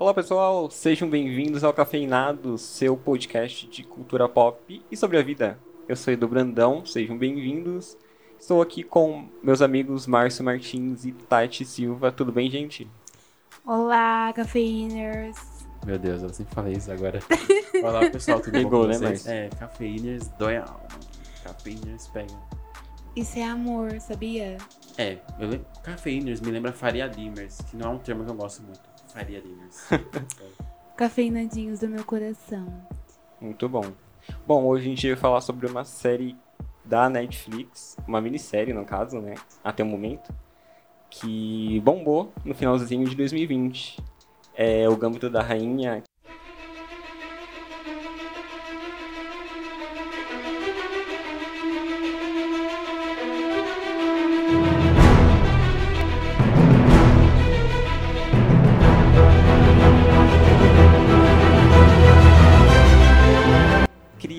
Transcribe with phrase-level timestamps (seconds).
[0.00, 5.58] Olá pessoal, sejam bem-vindos ao Cafeinado, seu podcast de cultura pop e sobre a vida.
[5.88, 7.98] Eu sou Edu Brandão, sejam bem-vindos.
[8.38, 12.12] Estou aqui com meus amigos Márcio Martins e Tati Silva.
[12.12, 12.88] Tudo bem, gente?
[13.66, 15.66] Olá, cafeiners.
[15.84, 17.18] Meu Deus, eu sempre falei isso agora.
[17.82, 19.26] Olá pessoal, tudo Pegou, bom né, com vocês?
[19.26, 19.32] Márcio?
[19.32, 20.88] É, cafeiners dói a alma.
[21.42, 22.38] Cafeiners pega.
[23.16, 24.58] Isso é amor, sabia?
[24.96, 28.36] É, eu lembro, cafeiners me lembra Faria Limers, que não é um termo que eu
[28.36, 28.87] gosto muito.
[29.08, 29.88] Faria Limers.
[30.96, 32.66] Cafeinadinhos do meu coração.
[33.40, 33.84] Muito bom.
[34.46, 36.36] Bom, hoje a gente vai falar sobre uma série
[36.84, 39.34] da Netflix, uma minissérie no caso, né?
[39.62, 40.34] Até o momento,
[41.10, 44.02] que bombou no finalzinho de 2020.
[44.54, 46.02] É o Gambito da Rainha.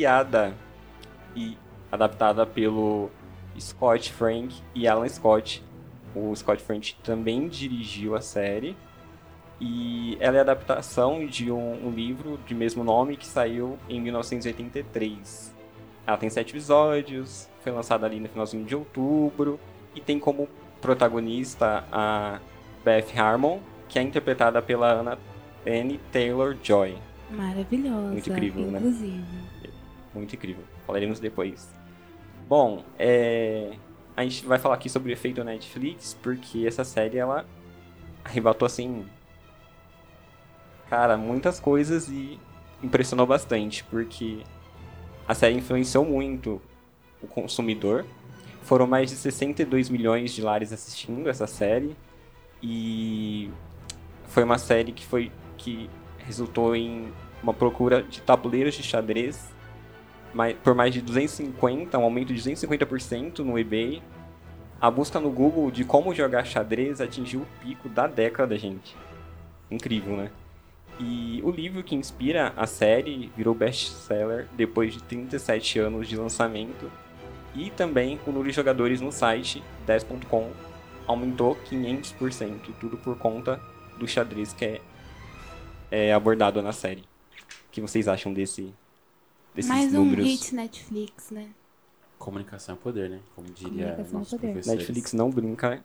[0.10, 0.56] Criada
[1.36, 1.56] e
[1.92, 3.12] adaptada pelo
[3.60, 5.64] Scott Frank e Alan Scott.
[6.16, 8.76] O Scott Frank também dirigiu a série.
[9.62, 14.02] E ela é a adaptação de um, um livro de mesmo nome que saiu em
[14.02, 15.54] 1983.
[16.08, 19.60] Ela tem sete episódios, foi lançada ali no finalzinho de outubro
[19.94, 20.48] e tem como
[20.82, 22.40] protagonista a
[22.84, 25.20] Beth Harmon, que é interpretada pela Anna
[25.68, 26.98] Anne Taylor-Joy.
[27.30, 28.12] Maravilhosa.
[28.12, 28.80] Muito incrível, né?
[30.14, 30.64] Muito incrível.
[30.86, 31.70] Falaremos depois.
[32.48, 33.74] Bom, é...
[34.16, 37.46] a gente vai falar aqui sobre o efeito Netflix, porque essa série, ela
[38.24, 39.06] arrebatou, assim...
[40.90, 42.40] Cara, muitas coisas e
[42.82, 44.40] impressionou bastante, porque
[45.28, 46.60] a série influenciou muito
[47.22, 48.06] o consumidor.
[48.64, 51.96] Foram mais de 62 milhões de lares assistindo essa série.
[52.62, 53.52] E
[54.28, 55.90] foi uma série que foi que
[56.20, 57.12] resultou em
[57.42, 59.50] uma procura de tabuleiros de xadrez
[60.64, 64.02] por mais de 250, um aumento de 250% no eBay.
[64.82, 68.96] A busca no Google de como jogar xadrez atingiu o pico da década, gente.
[69.70, 70.32] Incrível, né?
[71.00, 76.92] E o livro que inspira a série virou best-seller depois de 37 anos de lançamento.
[77.56, 80.52] E também o número de jogadores no site 10.com
[81.08, 83.60] aumentou 500%, tudo por conta
[83.98, 84.82] do xadrez que é,
[85.90, 87.02] é abordado na série.
[87.02, 88.74] O que vocês acham desse,
[89.56, 90.26] desses Mais um números?
[90.26, 91.50] hit Netflix, né?
[92.18, 93.20] Comunicação é poder, né?
[93.36, 94.52] Como diria é nossos poder.
[94.52, 94.80] professores.
[94.80, 95.84] Netflix não brinca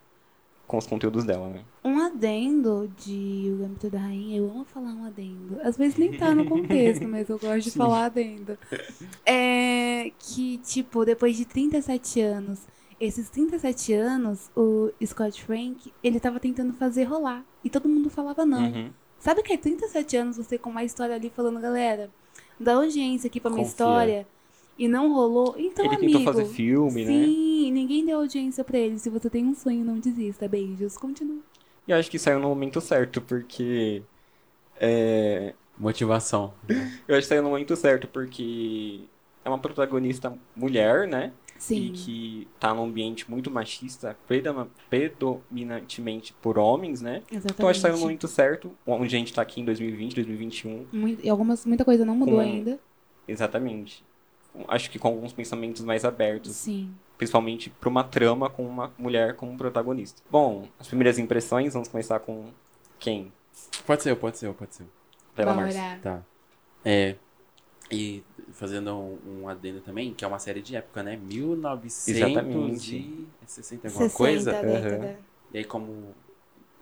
[0.67, 1.65] com os conteúdos dela, né?
[1.85, 5.61] Um adendo de O Gambito da Rainha, eu amo falar um adendo.
[5.63, 7.79] Às vezes nem tá no contexto, mas eu gosto de Sim.
[7.79, 8.59] falar adendo.
[9.27, 12.67] É que, tipo, depois de 37 anos,
[12.99, 17.45] esses 37 anos, o Scott Frank, ele tava tentando fazer rolar.
[17.63, 18.65] E todo mundo falava não.
[18.73, 18.91] Uhum.
[19.19, 22.11] Sabe que é 37 anos você com uma história ali falando, galera,
[22.59, 23.71] dá audiência aqui pra minha Confia.
[23.73, 24.27] história.
[24.77, 25.55] E não rolou.
[25.57, 26.19] Então, Ele amigo.
[26.19, 27.13] tentou fazer filme, né?
[27.13, 28.99] Sim, ninguém deu audiência pra ele.
[28.99, 30.49] Se você tem um sonho, não desista.
[30.49, 30.97] Beijos.
[30.99, 31.39] Continua.
[31.87, 34.03] E eu acho que saiu no momento certo, porque.
[34.81, 36.55] É, Motivação.
[37.07, 39.01] eu acho que saiu no momento certo, porque
[39.45, 41.33] é uma protagonista mulher, né?
[41.59, 41.87] Sim.
[41.87, 47.23] E que tá num ambiente muito machista, predominantemente por homens, né?
[47.31, 47.53] Exatamente.
[47.55, 50.87] Então acho que saiu no momento certo, onde a gente tá aqui em 2020, 2021.
[50.93, 52.79] Muito- e algumas, muita coisa não mudou Com- ainda.
[53.27, 54.05] Exatamente.
[54.69, 56.53] Acho que com alguns pensamentos mais abertos.
[56.53, 56.91] Sim.
[57.17, 60.21] principalmente para uma trama com uma mulher como protagonista.
[60.29, 62.47] Bom, as primeiras impressões, vamos começar com
[62.99, 63.33] quem?
[63.87, 64.89] Pode ser eu, pode ser eu, pode ser eu.
[65.35, 65.55] Pela.
[65.55, 66.01] Márcia.
[66.03, 66.23] Tá.
[66.85, 67.15] É.
[67.91, 68.23] E
[68.53, 71.17] fazendo um, um adendo também, que é uma série de época, né?
[71.17, 74.53] 1960 alguma 60 coisa.
[74.53, 75.19] década.
[75.53, 76.15] E aí como...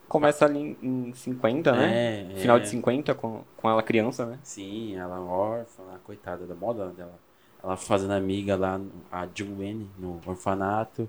[0.09, 2.33] Começa ali em, em 50, né?
[2.33, 2.61] É, Final é.
[2.61, 4.39] de 50, com, com ela criança, né?
[4.43, 7.19] Sim, ela órfã, lá, coitada da moda dela.
[7.63, 8.79] Ela fazendo amiga lá,
[9.11, 11.09] a Joanne, no orfanato.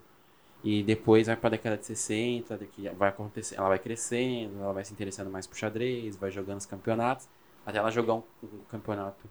[0.64, 4.72] E depois vai pra década de 60, de que vai acontecer, ela vai crescendo, ela
[4.72, 7.28] vai se interessando mais por xadrez, vai jogando os campeonatos,
[7.66, 9.28] até ela jogar um, um campeonato.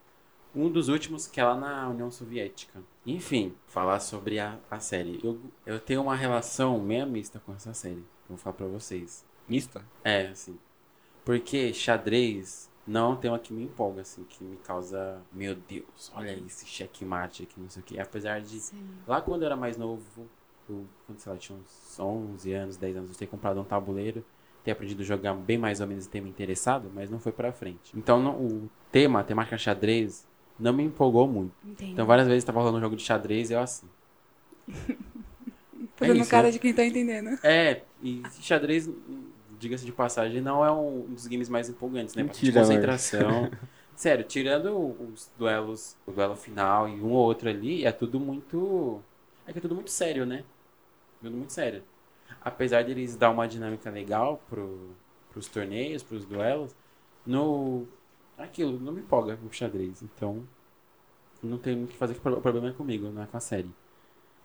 [0.55, 2.81] Um dos últimos que é lá na União Soviética.
[3.07, 5.19] Enfim, falar sobre a, a série.
[5.25, 8.05] Eu, eu tenho uma relação meio mista com essa série.
[8.29, 9.25] Vou falar pra vocês.
[9.49, 9.85] Mista.
[10.05, 10.59] É, assim.
[11.25, 16.33] Porque xadrez não tem uma que me empolga, assim, que me causa, meu Deus, olha
[16.47, 17.99] esse checkmate aqui, não sei o quê.
[18.01, 18.85] Apesar de, Sim.
[19.07, 20.29] lá quando eu era mais novo,
[20.69, 24.25] eu, quando, sei lá, tinha uns 11 anos, 10 anos, eu ter comprado um tabuleiro,
[24.65, 27.31] ter aprendido a jogar bem mais ou menos e ter me interessado, mas não foi
[27.33, 27.97] pra frente.
[27.97, 30.27] Então, não- o tema, a temática xadrez,
[30.63, 31.53] não me empolgou muito.
[31.65, 31.93] Entendo.
[31.93, 33.87] Então, várias vezes tava rolando um jogo de xadrez e eu assim.
[35.97, 36.51] Fazendo isso, cara né?
[36.51, 37.39] de quem tá entendendo.
[37.43, 38.89] É, e xadrez
[39.59, 42.25] diga-se de passagem, não é um dos games mais empolgantes, né?
[42.25, 43.51] Mentira, concentração.
[43.95, 44.75] Sério, tirando
[45.13, 49.01] os duelos, o duelo final e um ou outro ali, é tudo muito.
[49.47, 50.43] É que é tudo muito sério, né?
[51.21, 51.83] Tudo muito sério.
[52.41, 54.91] Apesar de eles dar uma dinâmica legal pro,
[55.31, 56.75] pros torneios, pros duelos,
[57.25, 57.87] no.
[58.43, 60.03] Aquilo, não me empolga o xadrez.
[60.03, 60.47] Então,
[61.43, 63.71] não tem muito o que fazer, o problema é comigo, não é com a série.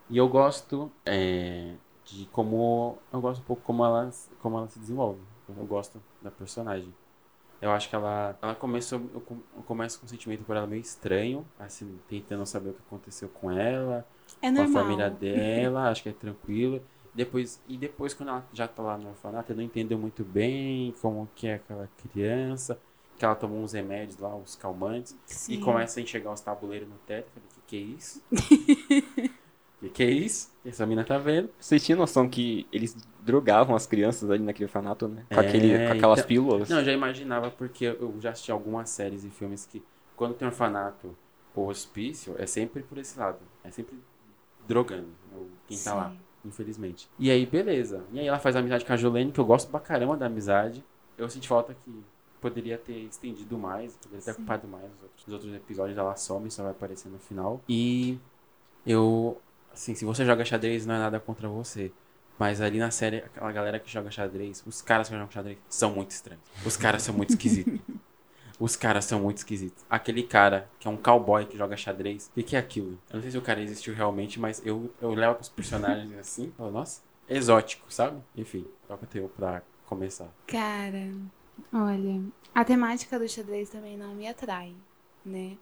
[0.09, 2.97] E eu gosto é, de como.
[3.11, 4.09] Eu gosto um pouco como ela,
[4.41, 5.21] como ela se desenvolve.
[5.49, 6.93] Eu gosto da personagem.
[7.61, 8.37] Eu acho que ela.
[8.41, 9.01] Ela começou.
[9.13, 12.73] Eu com- eu começo com um sentimento por ela meio estranho, assim, tentando saber o
[12.73, 14.05] que aconteceu com ela,
[14.41, 16.81] É com a família dela, acho que é tranquilo.
[17.13, 20.93] Depois, e depois, quando ela já tá lá no orfanato, eu não entendo muito bem
[21.01, 22.79] como que é aquela criança,
[23.17, 25.53] que ela tomou uns remédios lá, uns calmantes, Sim.
[25.53, 27.27] e começa a enxergar os tabuleiros no teto.
[27.35, 28.23] Eu Falei, que que é isso?
[29.79, 30.51] que que é isso?
[30.65, 31.49] Essa mina tá vendo?
[31.59, 35.23] Você tinha noção que eles drogavam as crianças ali naquele orfanato, né?
[35.29, 36.69] Com, É, aquele, com aquelas então- pílulas.
[36.69, 39.83] Não, eu já imaginava, porque eu já assisti algumas séries e filmes que,
[40.15, 41.15] quando tem orfanato
[41.55, 43.39] ou hospício, é sempre por esse lado.
[43.63, 43.97] É sempre
[44.67, 46.17] drogando o- quem tá lá, Sim.
[46.45, 47.09] infelizmente.
[47.19, 48.03] E aí, beleza.
[48.11, 50.83] E aí ela faz amizade com a Jolene, que eu gosto pra caramba da amizade.
[51.17, 52.03] Eu senti falta que
[52.41, 54.41] poderia ter estendido mais, poderia ter Sim.
[54.41, 55.97] ocupado mais os outros, os outros episódios.
[55.97, 57.61] Ela some, só vai aparecer no final.
[57.67, 58.17] E
[58.85, 59.39] eu,
[59.73, 61.91] assim, se você joga xadrez, não é nada contra você.
[62.39, 65.91] Mas ali na série, aquela galera que joga xadrez, os caras que jogam xadrez são
[65.91, 66.43] muito estranhos.
[66.65, 67.79] Os caras são muito esquisitos.
[68.59, 69.85] Os caras são muito esquisitos.
[69.87, 72.97] Aquele cara que é um cowboy que joga xadrez, o que, que é aquilo?
[73.07, 76.51] Eu não sei se o cara existiu realmente, mas eu, eu levo pros personagens assim,
[76.57, 78.19] falo, nossa, exótico, sabe?
[78.35, 80.29] Enfim, pra ter pra começar.
[80.47, 81.11] Cara,
[81.73, 82.21] olha,
[82.53, 84.73] a temática do xadrez também não me atrai,
[85.25, 85.57] né?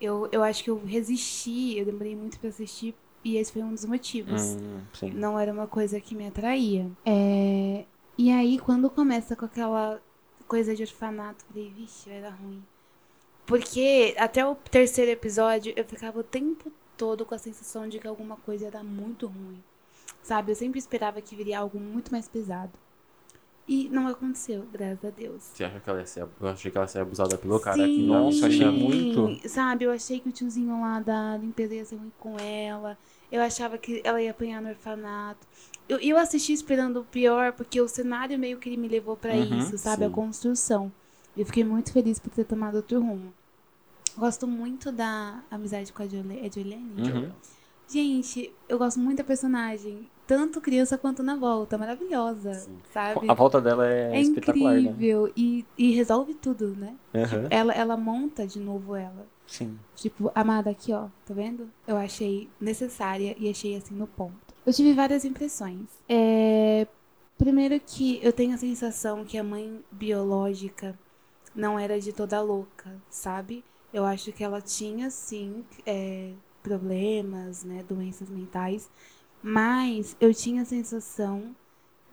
[0.00, 2.94] Eu, eu acho que eu resisti, eu demorei muito pra assistir
[3.24, 4.56] e esse foi um dos motivos.
[4.56, 4.80] Hum.
[5.14, 6.90] Não era uma coisa que me atraía.
[7.04, 7.84] É,
[8.18, 10.00] E aí, quando começa com aquela
[10.46, 12.62] coisa de orfanato, eu falei, vixe, vai dar ruim.
[13.46, 18.06] Porque até o terceiro episódio eu ficava o tempo todo com a sensação de que
[18.08, 19.62] alguma coisa ia dar muito ruim.
[20.22, 20.52] Sabe?
[20.52, 22.72] Eu sempre esperava que viria algo muito mais pesado.
[23.68, 25.42] E não aconteceu, graças a Deus.
[25.52, 27.76] Você acha que ela ia ser, eu achei que ela ia ser abusada pelo cara
[27.76, 28.06] Sim, aqui.
[28.06, 29.48] Nossa, achei muito.
[29.48, 32.96] Sabe, eu achei que o tiozinho lá da limpeza ia ser ruim com ela.
[33.30, 35.44] Eu achava que ela ia apanhar no orfanato.
[35.88, 39.34] Eu, eu assisti esperando o pior, porque o cenário meio que ele me levou pra
[39.34, 40.04] Uhum, isso, sabe?
[40.04, 40.14] A sim.
[40.14, 40.92] construção.
[41.36, 43.34] Eu fiquei muito feliz por ter tomado outro rumo.
[44.16, 46.46] Gosto muito da amizade com a Jolene.
[46.46, 47.10] É Jolene?
[47.10, 47.30] Uhum.
[47.88, 50.08] Gente, eu gosto muito da personagem.
[50.26, 51.78] Tanto criança quanto na volta.
[51.78, 52.78] Maravilhosa, Sim.
[52.92, 53.30] sabe?
[53.30, 54.80] A volta dela é, É espetacular, né?
[54.80, 55.32] incrível.
[55.36, 56.94] E, e resolve tudo, né?
[57.14, 57.46] Aham.
[57.50, 59.26] Ela, ela monta de novo ela.
[59.46, 59.78] Sim.
[59.94, 61.70] Tipo, amada aqui, ó, tá vendo?
[61.86, 64.34] Eu achei necessária e achei assim no ponto.
[64.66, 65.86] Eu tive várias impressões.
[66.08, 66.86] É...
[67.38, 70.98] Primeiro que eu tenho a sensação que a mãe biológica
[71.54, 73.62] não era de toda louca, sabe?
[73.92, 76.32] Eu acho que ela tinha, sim, é,
[76.62, 78.90] problemas, né, doenças mentais,
[79.48, 81.54] mas eu tinha a sensação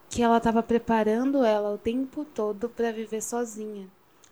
[0.07, 3.89] que ela estava preparando ela o tempo todo para viver sozinha.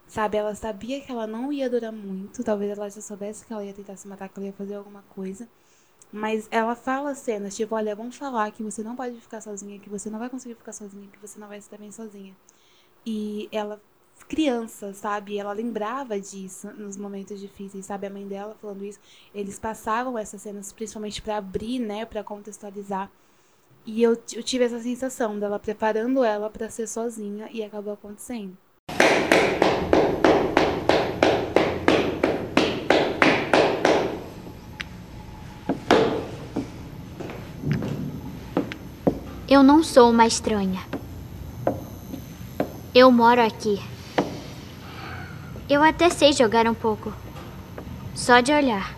[0.07, 3.65] Sabe, ela sabia que ela não ia durar muito, talvez ela já soubesse que ela
[3.65, 5.49] ia tentar se matar, que ela ia fazer alguma coisa.
[6.11, 9.89] Mas ela fala cenas, tipo, olha, vamos falar que você não pode ficar sozinha, que
[9.89, 12.35] você não vai conseguir ficar sozinha, que você não vai estar bem sozinha.
[13.05, 13.81] E ela,
[14.23, 18.99] criança, sabe, ela lembrava disso nos momentos difíceis, sabe, a mãe dela falando isso.
[19.33, 23.09] Eles passavam essas cenas principalmente pra abrir, né, Pra contextualizar.
[23.85, 28.55] E eu, eu tive essa sensação dela preparando ela pra ser sozinha e acabou acontecendo.
[39.49, 40.79] Eu não sou uma estranha.
[42.95, 43.90] Eu moro aqui.
[45.73, 47.13] Eu até sei jogar um pouco.
[48.13, 48.93] Só de olhar.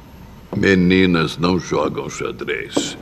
[0.58, 2.98] Meninas não jogam xadrez.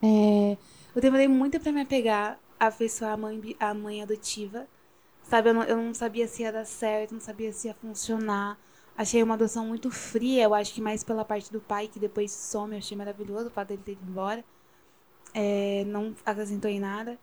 [0.00, 0.56] É,
[0.94, 4.68] eu demorei muito pra me apegar a afeiçoar a mãe, a mãe adotiva.
[5.24, 8.56] Sabe, eu não, eu não sabia se ia dar certo, não sabia se ia funcionar.
[8.96, 12.30] Achei uma adoção muito fria, eu acho que mais pela parte do pai, que depois
[12.30, 14.44] some, eu achei maravilhoso o fato dele ter ido embora.
[15.34, 17.18] É, não acrescentou em nada.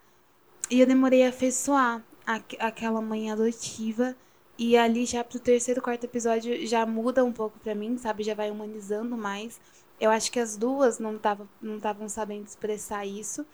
[0.70, 4.14] E eu demorei a afeiçoar aque- aquela mãe adotiva.
[4.58, 8.22] E ali já pro terceiro, quarto episódio já muda um pouco pra mim, sabe?
[8.22, 9.60] Já vai humanizando mais.
[10.00, 13.46] Eu acho que as duas não estavam não estavam sabendo expressar isso.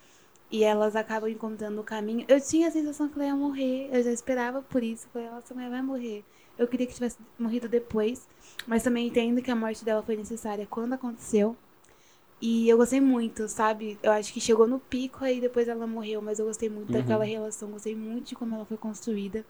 [0.51, 2.25] E elas acabam encontrando o caminho.
[2.29, 3.89] Eu tinha a sensação que ela ia morrer.
[3.93, 5.07] Eu já esperava por isso.
[5.09, 6.25] Eu Falei, essa mulher vai morrer.
[6.59, 8.29] Eu queria que tivesse morrido depois.
[8.67, 11.57] Mas também entendo que a morte dela foi necessária quando aconteceu.
[12.41, 13.99] E eu gostei muito, sabe?
[14.03, 16.99] Eu acho que chegou no pico aí depois ela morreu, mas eu gostei muito Uhum.
[17.01, 19.45] daquela relação, gostei muito de como ela foi construída.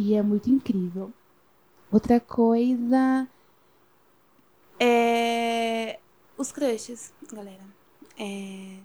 [0.00, 1.12] E é muito incrível.
[1.90, 3.26] Outra coisa
[4.78, 5.98] é
[6.36, 7.64] os crushes, galera.
[8.16, 8.78] É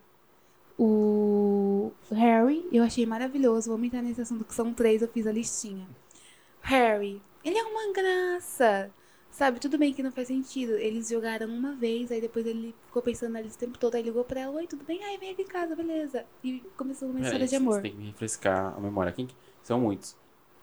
[0.75, 3.69] o Harry, eu achei maravilhoso.
[3.69, 5.87] Vamos entrar nesse assunto que são três, eu fiz a listinha.
[6.61, 8.91] Harry, ele é uma graça.
[9.29, 10.73] Sabe, tudo bem que não faz sentido.
[10.73, 14.23] Eles jogaram uma vez, aí depois ele ficou pensando neles o tempo todo, aí ligou
[14.23, 15.03] pra ela, oi, tudo bem?
[15.03, 16.25] Ai, vem aqui em casa, beleza.
[16.43, 17.75] E começou uma história Peraí, de amor.
[17.75, 19.11] Você tem que refrescar a memória.
[19.11, 20.15] Quem que- São muitos.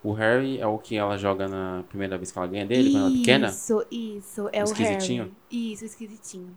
[0.02, 3.04] O Harry é o que ela joga na primeira vez que ela ganha dele, quando
[3.06, 3.48] ela é pequena?
[3.48, 5.24] Isso, isso, é O o, esquisitinho?
[5.24, 5.36] Harry.
[5.50, 6.56] Isso, esquisitinho.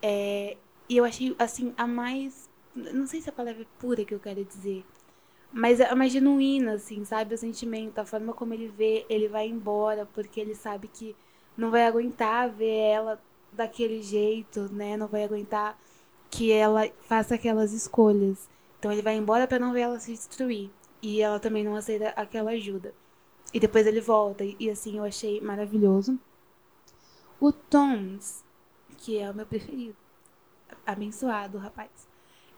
[0.00, 0.56] É,
[0.88, 2.50] e eu achei, assim, a mais.
[2.74, 4.84] Não sei se a palavra é pura que eu quero dizer.
[5.52, 7.34] Mas a mais genuína, assim, sabe?
[7.34, 11.14] O sentimento, a forma como ele vê, ele vai embora, porque ele sabe que
[11.56, 13.22] não vai aguentar ver ela
[13.52, 14.96] daquele jeito, né?
[14.96, 15.78] Não vai aguentar
[16.30, 18.48] que ela faça aquelas escolhas.
[18.78, 20.70] Então ele vai embora pra não ver ela se destruir.
[21.02, 22.94] E ela também não aceita aquela ajuda.
[23.52, 24.44] E depois ele volta.
[24.44, 26.18] E, assim, eu achei maravilhoso.
[27.40, 28.44] O Toms,
[28.98, 29.96] que é o meu preferido.
[30.86, 31.90] Abençoado, rapaz.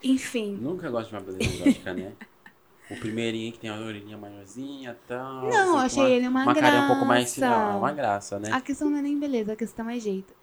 [0.02, 0.58] Enfim.
[0.60, 2.12] Nunca gosto de uma beleza exótica, né?
[2.90, 5.48] O primeirinho que tem a orelhinha maiorzinha e tal.
[5.48, 7.34] Não, com achei ele uma Uma cara um pouco mais...
[7.34, 7.58] graça.
[7.58, 8.52] Não, é uma graça, né?
[8.52, 10.34] A questão não é nem beleza, a questão é jeito.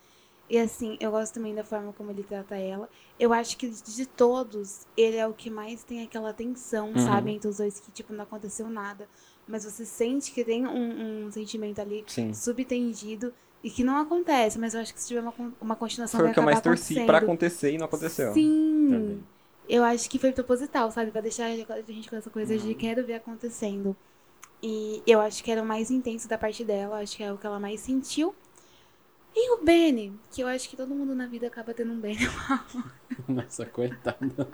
[0.51, 2.89] E assim, eu gosto também da forma como ele trata ela.
[3.17, 6.97] Eu acho que de todos, ele é o que mais tem aquela tensão, Uhum.
[6.97, 7.31] sabe?
[7.31, 9.07] Entre os dois, que tipo, não aconteceu nada.
[9.47, 12.33] Mas você sente que tem um, um sentimento ali Sim.
[12.33, 14.59] subtendido e que não acontece.
[14.59, 16.59] Mas eu acho que se tiver uma, uma continuação Foi vai o que eu mais
[16.59, 18.33] torci pra acontecer e não aconteceu.
[18.33, 18.87] Sim.
[18.91, 19.23] Também.
[19.69, 21.11] Eu acho que foi proposital, sabe?
[21.11, 22.59] Pra deixar a gente com essa coisa Uhum.
[22.59, 23.95] de quero ver acontecendo.
[24.61, 27.37] E eu acho que era o mais intenso da parte dela, acho que é o
[27.37, 28.35] que ela mais sentiu.
[29.35, 32.19] E o Benny, que eu acho que todo mundo na vida acaba tendo um Benny.
[33.27, 34.47] Nossa, coitada.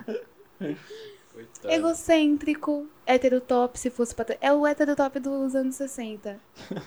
[1.32, 1.74] coitada.
[1.74, 4.38] Egocêntrico, heterotop, se fosse pra ter.
[4.40, 6.40] É o heterotop dos anos 60.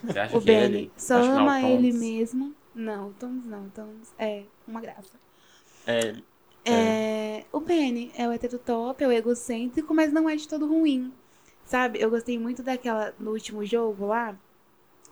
[0.03, 0.93] Você acha O que Benny ele...
[0.95, 2.55] só ama ele mesmo.
[2.73, 3.67] Não, o Toms não.
[3.67, 5.19] o Toms é uma graça.
[5.85, 6.21] É,
[6.65, 11.13] É, o Benny é o heterotop, é o egocêntrico, mas não é de todo ruim.
[11.65, 11.99] Sabe?
[12.01, 14.37] Eu gostei muito daquela no último jogo lá,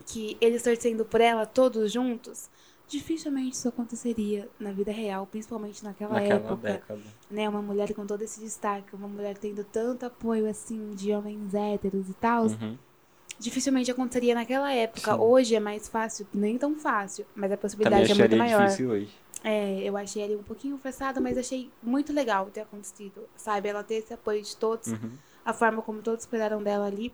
[0.05, 2.49] que eles torcendo por ela todos juntos.
[2.89, 6.55] Dificilmente isso aconteceria na vida real, principalmente naquela, naquela época.
[6.71, 7.01] década.
[7.29, 7.47] Né?
[7.47, 12.09] Uma mulher com todo esse destaque, uma mulher tendo tanto apoio assim de homens héteros
[12.09, 12.47] e tal.
[12.47, 12.75] Uhum.
[13.37, 15.13] Dificilmente aconteceria naquela época.
[15.13, 15.19] Sim.
[15.19, 18.63] Hoje é mais fácil, nem tão fácil, mas a possibilidade é muito maior.
[18.65, 19.09] difícil hoje.
[19.43, 23.69] É, eu achei ele um pouquinho forçado, mas achei muito legal ter acontecido, sabe?
[23.69, 25.11] Ela ter esse apoio de todos, Uhum.
[25.45, 27.13] a forma como todos cuidaram dela ali.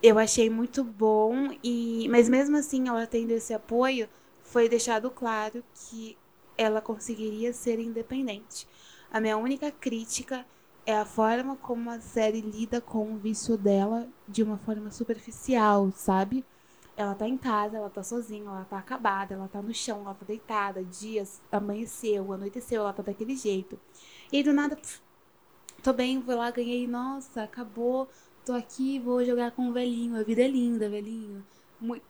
[0.00, 4.08] Eu achei muito bom, e mas mesmo assim, ela tendo esse apoio,
[4.50, 6.16] foi deixado claro que
[6.56, 8.66] ela conseguiria ser independente.
[9.10, 10.44] A minha única crítica
[10.86, 15.90] é a forma como a série lida com o vício dela de uma forma superficial,
[15.92, 16.44] sabe?
[16.96, 20.14] Ela tá em casa, ela tá sozinha, ela tá acabada, ela tá no chão, ela
[20.14, 23.78] tá deitada, dias amanheceu, anoiteceu, ela tá daquele jeito.
[24.32, 25.00] E aí do nada, pff,
[25.82, 28.08] tô bem, vou lá, ganhei, nossa, acabou,
[28.44, 31.44] tô aqui, vou jogar com o velhinho, a vida é linda, velhinho.
[31.80, 32.02] Mui-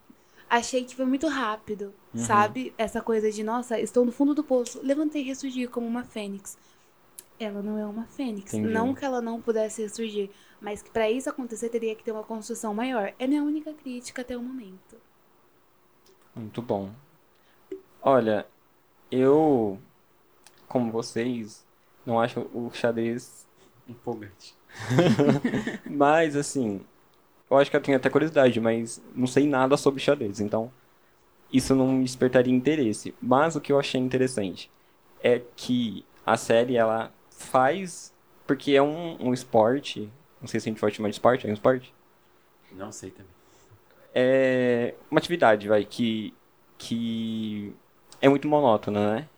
[0.49, 2.23] Achei que foi muito rápido, Uhum.
[2.25, 2.73] sabe?
[2.77, 6.57] Essa coisa de, nossa, estou no fundo do poço, levantei e ressurgi como uma fênix.
[7.39, 8.53] Ela não é uma fênix.
[8.53, 8.73] Entendi.
[8.73, 10.29] Não que ela não pudesse ressurgir,
[10.61, 13.13] mas que pra isso acontecer teria que ter uma construção maior.
[13.19, 14.97] É minha única crítica até o momento.
[16.35, 16.91] Muito bom.
[18.01, 18.45] Olha,
[19.11, 19.79] eu,
[20.67, 21.65] como vocês,
[22.05, 23.47] não acho o xadrez
[23.87, 24.55] Empolgante.
[25.85, 26.85] Mas, assim,
[27.49, 30.71] eu acho que eu tenho até curiosidade, mas não sei nada sobre xadrez, então
[31.51, 33.13] isso não me despertaria interesse.
[33.21, 34.71] Mas o que eu achei interessante
[35.23, 38.13] é que a série, ela faz,
[38.45, 41.49] porque é um, um esporte, não sei se a gente pode chamar de esporte, é
[41.49, 41.93] um esporte?
[42.71, 43.31] Não sei também.
[44.13, 46.33] É uma atividade, vai, que,
[46.77, 47.73] que
[48.21, 49.29] é muito monótona, né?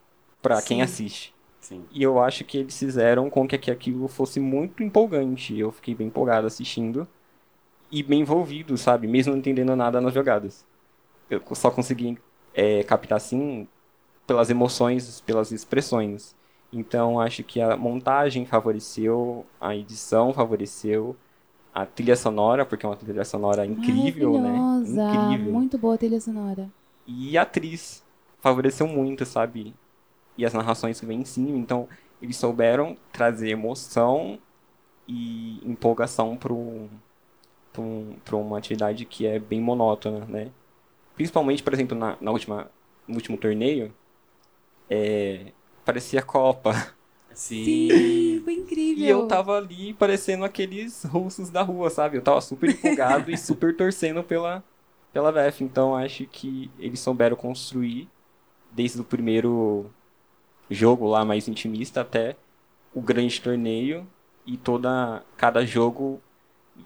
[0.41, 1.33] Pra quem assiste.
[1.61, 1.85] Sim.
[1.91, 5.57] E eu acho que eles fizeram com que que aquilo fosse muito empolgante.
[5.57, 7.07] Eu fiquei bem empolgado assistindo
[7.91, 9.07] e bem envolvido, sabe?
[9.07, 10.65] Mesmo não entendendo nada nas jogadas.
[11.29, 12.17] Eu só consegui
[12.53, 13.67] é, captar, assim,
[14.25, 16.35] pelas emoções, pelas expressões.
[16.71, 21.15] Então, acho que a montagem favoreceu, a edição favoreceu,
[21.73, 24.57] a trilha sonora, porque é uma trilha sonora incrível, né?
[24.85, 25.53] Incrível.
[25.53, 26.69] Muito boa a trilha sonora.
[27.05, 28.03] E a atriz
[28.39, 29.73] favoreceu muito, sabe?
[30.37, 31.57] E as narrações que vêm em cima.
[31.57, 31.89] Então,
[32.21, 34.39] eles souberam trazer emoção
[35.07, 36.87] e empolgação para um,
[37.79, 40.51] uma atividade que é bem monótona, né?
[41.15, 42.69] Principalmente, por exemplo, na, na última,
[43.07, 43.93] no último torneio,
[44.89, 45.51] é,
[45.85, 46.93] parecia Copa.
[47.33, 48.41] Sim.
[48.43, 49.05] Foi incrível.
[49.05, 52.17] E eu tava ali parecendo aqueles russos da rua, sabe?
[52.17, 54.63] Eu tava super empolgado e super torcendo pela,
[55.13, 55.63] pela VF.
[55.63, 58.09] Então acho que eles souberam construir,
[58.71, 59.89] desde o primeiro
[60.69, 62.35] jogo lá mais intimista até
[62.93, 64.05] o grande torneio.
[64.45, 66.19] E toda cada jogo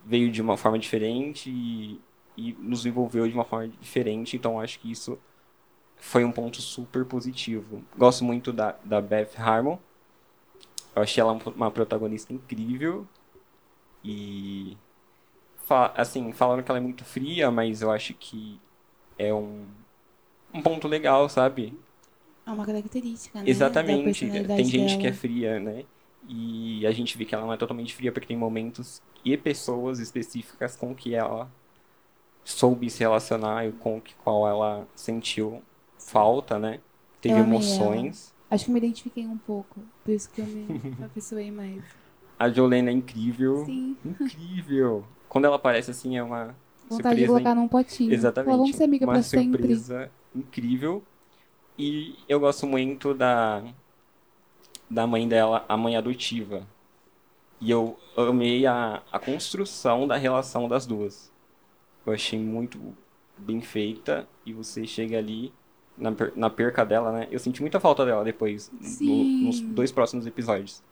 [0.05, 1.99] veio de uma forma diferente e,
[2.35, 4.35] e nos envolveu de uma forma diferente.
[4.35, 5.17] Então acho que isso
[5.97, 7.83] foi um ponto super positivo.
[7.97, 9.77] Gosto muito da, da Beth Harmon.
[10.95, 13.07] Eu achei ela uma protagonista incrível.
[14.03, 14.77] E.
[15.95, 18.59] Assim, falaram que ela é muito fria, mas eu acho que
[19.17, 19.65] é um,
[20.53, 21.77] um ponto legal, sabe?
[22.45, 23.49] É uma característica, né?
[23.49, 24.27] Exatamente.
[24.27, 25.01] Tem gente dela.
[25.01, 25.85] que é fria, né?
[26.27, 29.99] E a gente vê que ela não é totalmente fria porque tem momentos e pessoas
[29.99, 31.49] específicas com que ela
[32.43, 35.61] soube se relacionar e com que qual ela sentiu
[35.97, 36.79] falta, né?
[37.21, 38.33] Teve Eu emoções.
[38.49, 39.81] Acho que me identifiquei um pouco.
[40.03, 40.67] Por isso que eu me
[41.03, 41.83] afeiçoei mais.
[42.37, 43.65] A Jolene é incrível.
[43.65, 43.97] Sim.
[44.05, 45.05] Incrível.
[45.27, 46.55] Quando ela aparece assim é uma
[46.87, 48.13] Vontade de surpresa colocar num potinho.
[48.13, 48.51] Exatamente.
[48.51, 49.61] Vamos ser amiga uma pra sempre.
[49.61, 51.03] surpresa incrível.
[51.77, 53.63] E eu gosto muito da
[54.89, 56.67] da mãe dela, a mãe adotiva.
[57.59, 61.31] E eu amei a, a construção da relação das duas.
[62.05, 62.79] Eu achei muito
[63.37, 65.53] bem feita e você chega ali
[65.97, 67.27] na, na perca dela, né?
[67.31, 70.83] Eu senti muita falta dela depois, no- nos dois próximos episódios.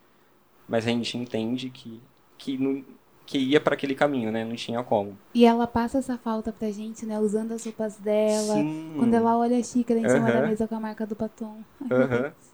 [0.68, 2.00] Mas a gente entende que,
[2.38, 2.84] que, não,
[3.26, 4.44] que ia para aquele caminho, né?
[4.44, 5.16] Não tinha como.
[5.34, 7.18] E ela passa essa falta pra gente, né?
[7.20, 8.54] Usando as roupas dela.
[8.54, 8.94] Sim.
[8.98, 10.48] Quando ela olha a xícara em cima da Aham.
[10.48, 11.62] mesa com a marca do batom.
[11.90, 12.32] Aham.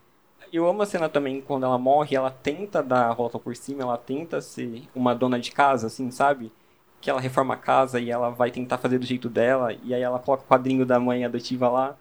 [0.52, 3.82] Eu amo a cena também quando ela morre, ela tenta dar a volta por cima,
[3.82, 6.52] ela tenta ser uma dona de casa, assim, sabe?
[7.00, 10.02] Que ela reforma a casa e ela vai tentar fazer do jeito dela, e aí
[10.02, 11.96] ela coloca o quadrinho da mãe adotiva lá.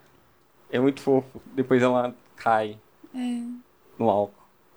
[0.72, 1.42] É muito fofo.
[1.54, 2.78] Depois ela cai
[3.14, 3.44] É.
[3.98, 4.34] no álcool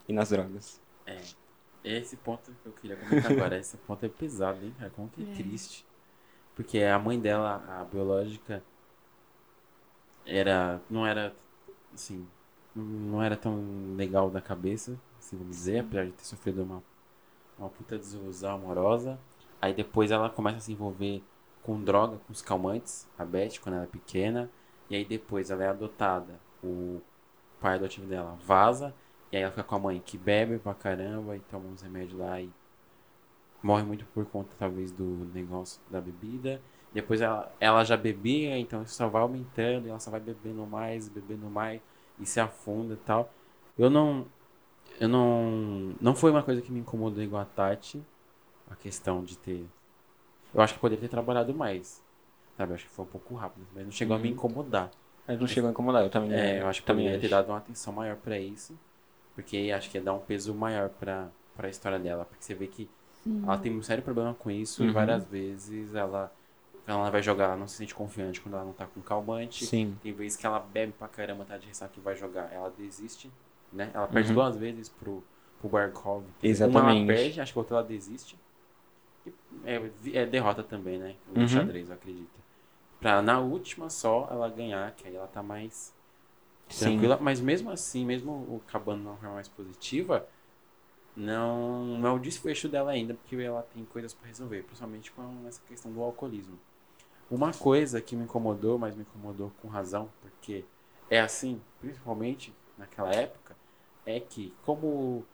[0.09, 0.81] e nas drogas.
[1.07, 1.19] É.
[1.85, 3.59] Esse ponto que eu queria comentar agora.
[3.59, 4.91] Esse ponto é pesado, hein, cara?
[4.95, 5.35] Como que é, É.
[5.35, 5.85] triste.
[6.55, 8.63] Porque a mãe dela, a biológica,
[10.27, 10.81] era.
[10.91, 11.35] não era.
[11.95, 12.27] assim.
[12.75, 16.83] Não era tão legal da cabeça, assim vamos dizer, apesar de ter sofrido uma,
[17.59, 19.19] uma puta desilusão amorosa.
[19.61, 21.23] Aí depois ela começa a se envolver
[21.63, 24.51] com droga, com os calmantes, a Beth, quando ela é pequena.
[24.91, 26.41] E aí depois ela é adotada.
[26.63, 27.01] O
[27.61, 28.95] pai adotivo dela vaza.
[29.31, 32.19] E aí ela fica com a mãe que bebe pra caramba e toma uns remédios
[32.19, 32.51] lá e
[33.63, 36.61] morre muito por conta, talvez, do negócio da bebida.
[36.93, 40.67] Depois ela, ela já bebia, então isso só vai aumentando e ela só vai bebendo
[40.67, 41.81] mais, bebendo mais
[42.23, 43.31] e se afunda e tal.
[43.79, 44.27] Eu não.
[45.01, 45.95] Eu não.
[46.01, 48.03] Não foi uma coisa que me incomodou igual a Tati.
[48.71, 49.67] A questão de ter.
[50.55, 52.03] Eu acho que poderia ter trabalhado mais.
[52.57, 52.73] Sabe?
[52.73, 54.91] Eu acho que foi um pouco rápido, mas não chegou a me incomodar.
[55.27, 57.35] Mas não chegou a incomodar, eu também É, eu acho que também poderia ter acho.
[57.37, 58.77] dado uma atenção maior pra isso.
[59.35, 62.25] Porque acho que ia dar um peso maior pra, pra história dela.
[62.25, 62.89] Porque você vê que
[63.25, 63.43] Sim.
[63.45, 64.83] ela tem um sério problema com isso.
[64.83, 64.93] E Uhum.
[64.93, 66.31] várias vezes ela,
[66.87, 69.65] ela vai jogar, ela não se sente confiante quando ela não tá com calmante.
[69.67, 69.97] Sim.
[70.03, 72.53] Tem vezes que ela bebe pra caramba, tá de ressaca e vai jogar.
[72.53, 73.31] Ela desiste,
[73.73, 73.91] né?
[73.95, 74.35] Ela perde Uhum.
[74.35, 75.23] duas vezes pro,
[75.61, 76.25] pro Barkov.
[76.25, 77.07] Uma ela Exatamente.
[77.07, 78.37] perde, acho que outra ela desiste.
[79.25, 79.33] E
[79.65, 81.15] é, é derrota também, né?
[81.29, 81.49] No Uhum.
[81.49, 82.41] xadrez, eu acredito.
[83.01, 85.93] Pra na última só ela ganhar, que aí ela tá mais
[86.69, 86.81] Sim.
[86.81, 90.27] tranquila, mas mesmo assim, mesmo o acabando na forma mais positiva,
[91.17, 95.45] não, não é o desfecho dela ainda, porque ela tem coisas pra resolver, principalmente com
[95.47, 96.59] essa questão do alcoolismo.
[97.33, 100.67] Uma coisa que me incomodou, mas me incomodou com razão, porque
[101.09, 103.57] é assim, principalmente naquela época,
[104.05, 105.25] é que como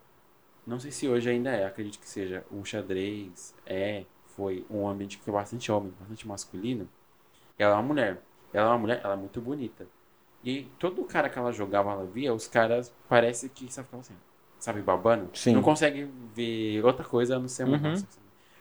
[0.64, 4.04] não sei se hoje ainda é, acredito que seja, o xadrez é,
[4.37, 6.88] foi um ambiente que foi bastante homem, bastante masculino.
[7.58, 8.22] Ela é uma mulher.
[8.52, 9.84] Ela é uma mulher, ela é muito bonita.
[10.44, 14.14] E todo cara que ela jogava, ela via, os caras parece que só ficavam assim,
[14.61, 15.30] sabe, babando.
[15.37, 15.54] Sim.
[15.54, 17.90] Não consegue ver outra coisa a não ser uma Uhum.
[17.90, 18.06] nossa,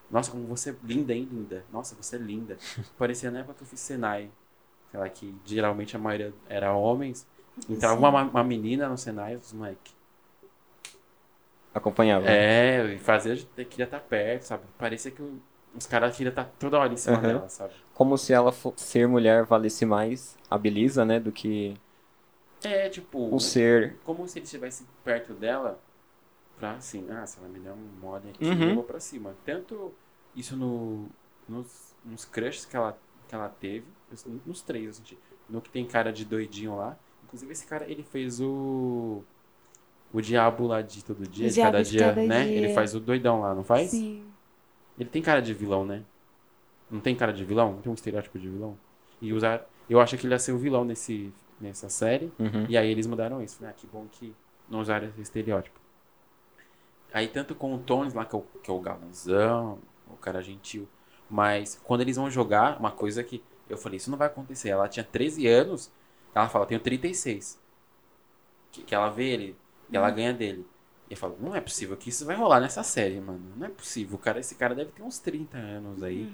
[0.10, 1.64] nossa, como você é linda, hein, linda.
[1.72, 2.58] Nossa, você é linda.
[2.98, 4.30] Parecia na época que eu fiz Senai.
[4.92, 7.28] Sei lá, que geralmente a maioria era homens.
[7.70, 9.92] Entrava uma, uma menina no Senai, os moleque.
[11.74, 12.26] Acompanhava.
[12.26, 13.36] É, e fazia,
[13.70, 14.64] queria estar perto, sabe?
[14.78, 15.22] Parecia que
[15.76, 17.22] os caras queriam estar toda hora em cima Uhum.
[17.22, 17.74] dela, sabe?
[17.94, 21.20] Como se ela fo- ser mulher valesse mais a beleza, né?
[21.20, 21.76] Do que
[22.64, 23.96] É, tipo, o ser.
[24.04, 25.80] como se ele estivesse perto dela
[26.58, 28.70] pra assim, ah, se ela me der um mole aqui, Uhum.
[28.70, 29.36] eu vou pra cima.
[29.46, 29.94] Tanto
[30.36, 31.08] isso no,
[31.48, 33.86] nos, nos crushes que ela, que ela teve,
[34.46, 35.18] nos três, eu senti.
[35.50, 36.98] No que tem cara de doidinho lá.
[37.26, 39.24] Inclusive, esse cara, ele fez o.
[40.14, 42.46] O diabo lá de todo dia, O de cada de dia, Cada né?
[42.46, 42.56] Dia.
[42.56, 43.90] Ele faz o doidão lá, não faz?
[43.92, 44.26] Sim.
[44.98, 46.04] Ele tem cara de vilão, né?
[46.90, 47.74] Não tem cara de vilão?
[47.74, 48.78] Não tem um estereótipo de vilão?
[49.22, 49.68] E usar.
[49.90, 52.32] Eu acho que ele ia ser o vilão nesse, nessa série.
[52.40, 52.66] Uhum.
[52.70, 53.62] E aí eles mudaram isso.
[53.62, 53.70] Né?
[53.70, 54.34] Ah, que bom que
[54.70, 55.77] não usar esse estereótipo.
[57.14, 60.42] Aí tanto com o Tones lá, que é o, que é o galanzão, o cara
[60.42, 60.88] gentil.
[61.30, 64.70] Mas quando eles vão jogar, uma coisa que eu falei, isso não vai acontecer.
[64.70, 65.92] Ela tinha 13 anos,
[66.34, 67.60] ela fala, tenho 36.
[68.72, 69.56] Que, que ela vê ele
[69.90, 70.66] e ela ganha dele.
[71.10, 73.42] E eu falo, não é possível que isso vai rolar nessa série, mano.
[73.56, 74.16] Não é possível.
[74.16, 76.32] O cara, esse cara deve ter uns 30 anos aí.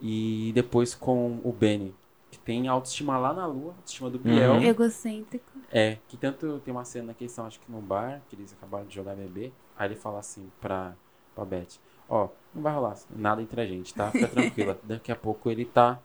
[0.00, 1.94] E depois com o Benny,
[2.30, 4.54] que tem autoestima lá na lua, autoestima do Biel.
[4.54, 4.62] Uhum.
[4.62, 5.53] Egocêntrico.
[5.72, 8.52] É, que tanto tem uma cena que eles estão, acho que num bar, que eles
[8.52, 9.52] acabaram de jogar bebê.
[9.76, 10.94] Aí ele fala assim pra,
[11.34, 14.10] pra Beth: Ó, não vai rolar nada entre a gente, tá?
[14.10, 14.78] Fica tranquila.
[14.84, 15.98] Daqui a pouco ele tá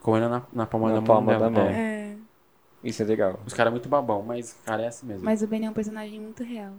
[0.00, 1.06] comendo na, na palma Na da mão.
[1.06, 1.44] palma dela.
[1.44, 1.68] da mão.
[1.68, 2.12] É.
[2.12, 2.16] É.
[2.84, 3.40] Isso é legal.
[3.44, 5.24] Os caras é muito babão, mas o cara é assim mesmo.
[5.24, 6.74] Mas o Ben é um personagem muito real.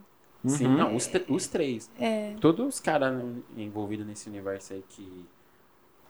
[0.46, 0.78] Sim, Uhum.
[0.78, 1.92] não, os, os três.
[2.00, 2.34] É.
[2.40, 3.22] Todos os caras
[3.58, 5.26] envolvidos nesse universo aí que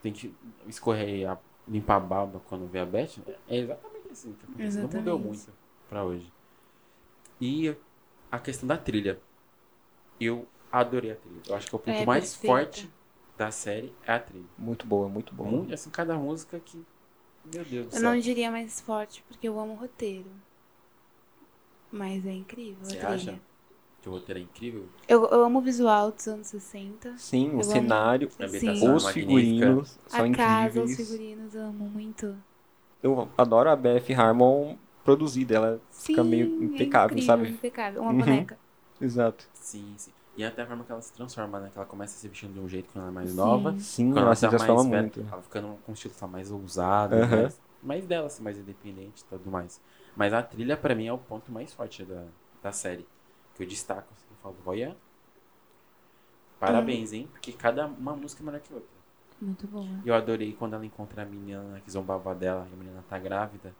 [0.00, 0.32] tem que
[0.68, 4.78] escorrer, a, limpar a baba quando vê a Beth, é exatamente assim que acontece.
[4.80, 5.50] Não mudou muito
[5.90, 6.32] pra hoje.
[7.40, 7.74] E
[8.30, 9.18] a questão da trilha.
[10.20, 11.42] Eu adorei a trilha.
[11.48, 12.46] Eu acho que é o ponto É mais perfeita.
[12.46, 12.90] forte
[13.36, 14.46] da série é a trilha.
[14.58, 15.50] Muito boa, muito boa.
[15.50, 16.84] Muito, assim, cada música que.
[17.54, 18.10] Meu Deus do Eu céu.
[18.10, 20.30] não diria mais forte, porque eu amo o roteiro.
[21.92, 23.32] Mas é incrível a Você trilha.
[23.32, 23.40] acha?
[24.02, 24.88] Que o roteiro é incrível.
[25.08, 27.14] Eu, eu amo o visual dos anos 60.
[27.18, 27.72] Sim, Eu o amo.
[27.72, 28.94] cenário, A Sim.
[28.94, 30.96] os é figurinos são a casa, os incríveis.
[30.96, 32.36] figurinos, eu amo muito.
[33.02, 37.54] Eu adoro a Beth Harmon produzida, ela Sim, fica meio é impecável, incrível, sabe?
[37.54, 38.02] Impecável.
[38.02, 38.24] Uma Uhum.
[38.26, 38.58] boneca.
[39.00, 39.48] Exato.
[39.52, 40.12] Sim, sim.
[40.36, 41.70] E até a forma que ela se transforma, né?
[41.70, 43.36] Que ela começa se vestindo de um jeito quando ela é mais Sim.
[43.36, 43.76] nova.
[43.78, 45.20] Sim, Quando ela se tá transforma velha, muito.
[45.30, 47.42] Ela ficando com um estilo tá, mais ousado, Aham.
[47.42, 49.80] mais, mais dela, assim, mais independente e tudo mais.
[50.16, 52.26] Mas a trilha, pra mim, é o ponto mais forte da,
[52.62, 53.06] da série.
[53.54, 54.96] Que eu destaco, assim, eu falo, olha...
[56.60, 57.26] Parabéns, hein?
[57.32, 59.00] Porque cada uma música é melhor que outra.
[59.40, 59.86] Muito boa.
[60.04, 63.18] E eu adorei quando ela encontra a menina que zombava dela, e a menina tá
[63.18, 63.74] grávida.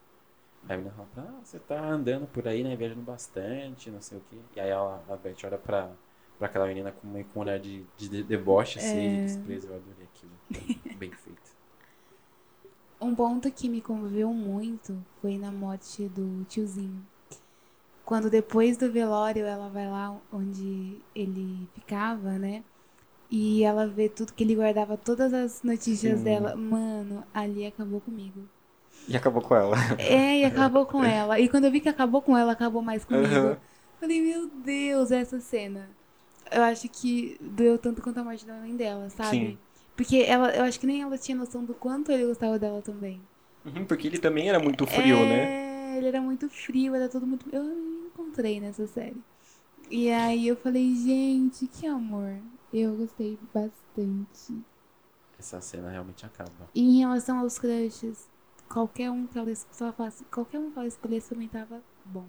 [0.67, 2.75] Aí a menina fala, ah, você tá andando por aí, né?
[2.75, 4.37] Viajando bastante, não sei o quê.
[4.55, 5.91] E aí ela, a Beth olha pra,
[6.37, 9.17] pra aquela menina com uma com um olhar de, de, de deboche, assim, É.
[9.17, 9.67] de desprezo.
[9.67, 10.31] Eu adorei aquilo.
[10.99, 11.51] Bem feito.
[13.01, 17.05] Um ponto que me comoveu muito foi na morte do tiozinho.
[18.05, 22.63] Quando depois do velório ela vai lá onde ele ficava, né?
[23.31, 26.23] E ela vê tudo que ele guardava, todas as notícias Sim.
[26.23, 26.55] dela.
[26.55, 28.47] Mano, ali acabou comigo.
[29.07, 29.75] E acabou com ela.
[29.97, 31.39] É, e acabou com ela.
[31.39, 33.25] E quando eu vi que acabou com ela, acabou mais comigo.
[33.25, 33.57] Aham.
[33.99, 35.89] Falei, meu Deus, essa cena.
[36.51, 39.29] Eu acho que doeu tanto quanto a morte da mãe dela, sabe?
[39.29, 39.57] Sim.
[39.95, 43.21] Porque ela, eu acho que nem ela tinha noção do quanto ele gostava dela também.
[43.63, 45.97] Uhum, Porque ele também era muito frio, é, né?
[45.97, 47.47] ele era muito frio, era tudo muito.
[47.53, 49.21] Eu me encontrei nessa série.
[49.89, 52.37] E aí eu falei, gente, que amor.
[52.73, 54.63] Eu gostei bastante.
[55.37, 56.69] Essa cena realmente acaba.
[56.73, 58.27] E em relação aos crushes,
[58.71, 59.47] qualquer um que ela,
[59.93, 62.25] falasse, qualquer um que ela escolhesse também tava bom.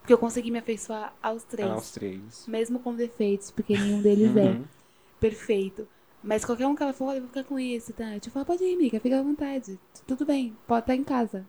[0.00, 1.68] Porque eu consegui me afeiçoar aos três.
[1.68, 2.46] Ah, os três.
[2.46, 4.64] Mesmo com defeitos, porque nenhum deles é Uhum.
[5.20, 5.88] perfeito.
[6.22, 8.18] Mas qualquer um que ela for, eu vou ficar com esse, tá?
[8.18, 9.78] Tipo, fala, pode ir, amiga, fica à vontade.
[10.06, 11.44] Tudo bem, pode estar em casa.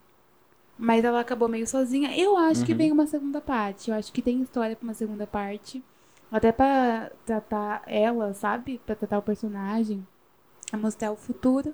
[0.77, 2.15] Mas ela acabou meio sozinha.
[2.17, 2.77] Eu acho que Uhum.
[2.77, 3.89] vem uma segunda parte.
[3.89, 5.83] Eu acho que tem história pra uma segunda parte.
[6.31, 8.79] Até pra tratar ela, sabe?
[8.85, 10.05] Pra tratar o personagem.
[10.71, 11.73] A mostrar o futuro.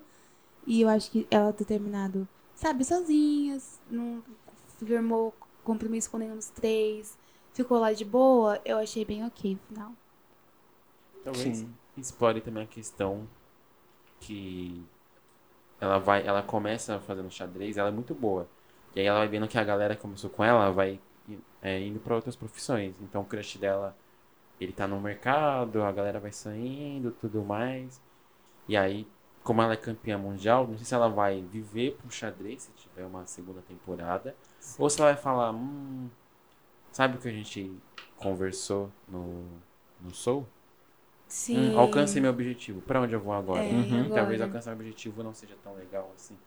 [0.65, 3.79] E eu acho que ela ter terminado, sabe, sozinhas.
[3.89, 4.23] Não
[4.77, 7.17] firmou compromisso com nenhum dos três.
[7.53, 8.59] Ficou lá de boa.
[8.65, 9.91] Eu achei bem ok o final.
[11.23, 11.73] Talvez Sim.
[11.97, 13.27] explore também a questão
[14.19, 14.83] que
[15.79, 18.47] ela vai, ela começa fazendo xadrez, ela é muito boa.
[18.95, 20.99] E aí ela vai vendo que a galera que começou com ela vai
[21.61, 22.95] é, indo para outras profissões.
[23.01, 23.95] Então o crush dela,
[24.59, 28.01] ele tá no mercado, a galera vai saindo, tudo mais.
[28.67, 29.07] E aí,
[29.43, 33.05] como ela é campeã mundial, não sei se ela vai viver pro xadrez se tiver
[33.05, 34.35] uma segunda temporada,
[34.77, 36.09] ou se ela vai falar, hum,
[36.91, 37.71] sabe o que a gente
[38.17, 39.45] conversou no
[40.01, 40.45] no Soul?
[41.27, 41.55] Sim.
[41.57, 42.81] Hum, alcancei meu objetivo.
[42.81, 43.63] Pra onde eu vou agora?
[43.63, 44.01] É, Uhum.
[44.01, 44.13] agora.
[44.13, 46.37] Talvez alcançar o objetivo não seja tão legal assim.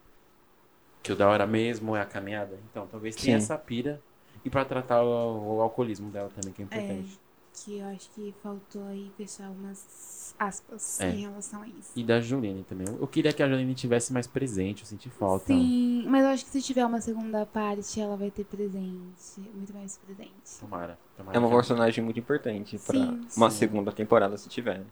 [1.02, 2.58] Que o da hora mesmo é a caminhada.
[2.70, 3.36] Então, talvez tenha Sim.
[3.36, 4.02] essa pira.
[4.44, 7.18] E pra tratar o, o alcoolismo dela também, que é importante.
[7.64, 11.10] Que eu acho que faltou aí fechar umas aspas É.
[11.10, 11.92] em relação a isso.
[11.96, 12.86] E da Juline também.
[12.86, 15.46] Eu queria que a Juline tivesse mais presente, eu senti falta.
[15.46, 19.40] Sim, mas eu acho que se tiver uma segunda parte, ela vai ter presente.
[19.54, 20.30] Muito mais presente.
[20.60, 20.98] Tomara.
[21.16, 23.56] tomara É uma personagem muito importante pra Sim, uma sim.
[23.58, 24.82] segunda temporada, se tiver.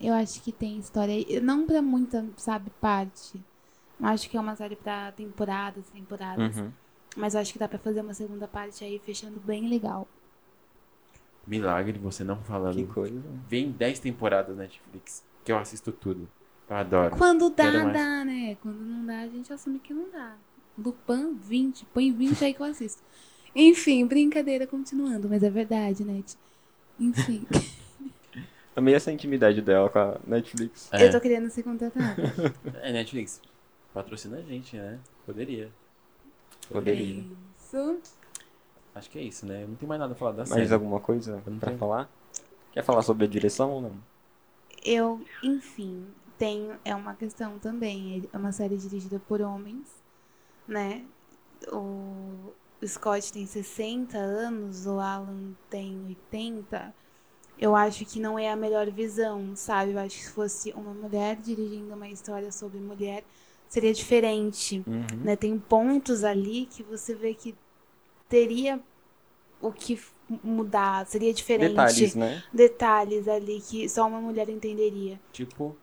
[0.00, 1.14] Eu acho que tem história.
[1.14, 1.40] aí.
[1.40, 3.40] Não pra muita, sabe, parte.
[4.00, 6.56] Não acho que é uma série pra temporadas, temporadas.
[6.56, 6.72] Uhum.
[7.16, 10.08] Mas eu acho que dá pra fazer uma segunda parte aí, fechando bem legal.
[11.46, 12.74] Milagre você não falando.
[12.74, 13.20] Que coisa.
[13.48, 16.28] Vem 10 temporadas na Netflix, que eu assisto tudo.
[16.68, 17.16] Eu adoro.
[17.16, 17.92] Quando dá, Quero mais.
[17.96, 18.56] dá, né?
[18.62, 20.36] Quando não dá, a gente assume que não dá.
[20.78, 21.84] Lupin, 20.
[21.86, 23.02] Põe 20 aí que eu assisto.
[23.54, 26.22] Enfim, brincadeira continuando, mas é verdade, né?
[26.98, 27.46] Enfim,
[28.76, 30.88] Amei essa intimidade dela com a Netflix.
[30.92, 32.20] É, eu tô querendo ser contratada.
[32.82, 33.40] é, Netflix,
[33.92, 34.98] patrocina a gente, né?
[35.24, 35.70] Poderia.
[36.68, 37.24] Poderia.
[37.56, 38.00] Isso.
[38.94, 39.66] Acho que é isso, né?
[39.66, 40.72] Não tem mais nada a falar da Mais série.
[40.72, 41.78] alguma coisa pra tenho.
[41.78, 42.08] falar?
[42.72, 43.92] Quer falar sobre a direção ou não?
[44.84, 46.06] Eu, enfim,
[46.38, 46.76] tenho.
[46.84, 48.28] É uma questão também.
[48.32, 49.88] É uma série dirigida por homens,
[50.66, 51.04] né?
[51.72, 52.52] O
[52.86, 56.94] Scott tem 60 anos, o Alan tem 80.
[57.58, 59.92] Eu acho que não é a melhor visão, sabe?
[59.92, 63.24] Eu acho que se fosse uma mulher dirigindo uma história sobre mulher,
[63.68, 64.82] seria diferente.
[64.86, 65.06] Uhum.
[65.22, 65.36] né?
[65.36, 67.54] Tem pontos ali que você vê que
[68.34, 68.80] teria
[69.60, 70.00] o que
[70.42, 71.70] mudar, seria diferente.
[71.70, 72.42] Detalhes, né?
[72.52, 75.20] Detalhes ali que só uma mulher entenderia.
[75.32, 75.76] Tipo,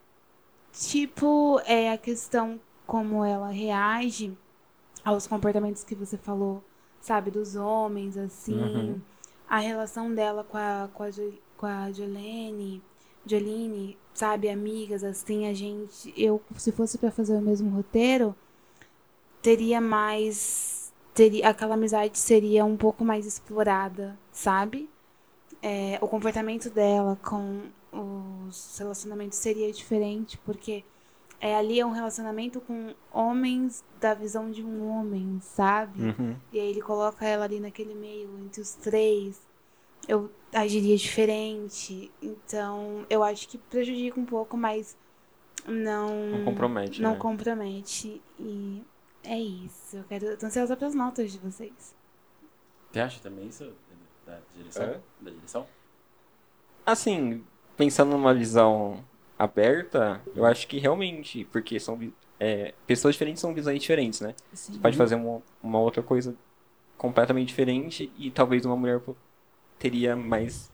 [0.72, 4.36] Tipo, é a questão como ela reage
[5.04, 6.64] aos comportamentos que você falou,
[7.02, 8.58] sabe, dos homens, assim.
[8.58, 9.02] Uhum.
[9.50, 11.10] A relação dela com a, com a,
[11.58, 12.82] com a Jolene,
[13.26, 16.14] Jolene, sabe, amigas, assim, a gente.
[16.16, 18.34] Eu, se fosse pra fazer o mesmo roteiro,
[19.42, 20.71] teria mais.
[21.14, 24.90] Teria, aquela amizade seria um pouco mais explorada, sabe?
[25.62, 30.84] É, o comportamento dela com os relacionamentos seria diferente, porque
[31.40, 36.02] é, ali é um relacionamento com homens da visão de um homem, sabe?
[36.02, 36.36] Uhum.
[36.54, 39.42] E aí ele coloca ela ali naquele meio entre os três.
[40.08, 42.12] Eu agiria diferente.
[42.22, 44.96] Então, eu acho que prejudica um pouco, mas
[45.68, 46.30] não.
[46.30, 47.18] Não compromete, Não né?
[47.18, 48.22] compromete.
[48.40, 48.84] E
[49.24, 49.98] é isso.
[49.98, 50.38] Eu quero.
[50.38, 51.96] Tô ansiosa pras notas de vocês.
[52.92, 53.72] você acha também isso
[54.26, 54.84] da direção?
[54.84, 55.00] É.
[55.22, 55.68] Da direção?
[56.86, 57.44] Assim,
[57.78, 59.04] pensando numa visão
[59.38, 62.00] aberta, eu acho que realmente, porque são
[62.40, 64.36] é, pessoas diferentes são visões diferentes, né?
[64.54, 64.74] Sim.
[64.74, 66.36] Você pode fazer uma, uma outra coisa
[66.98, 69.02] completamente diferente e talvez uma mulher
[69.80, 70.72] teria mais